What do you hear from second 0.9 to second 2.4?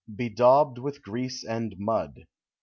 grease and mud.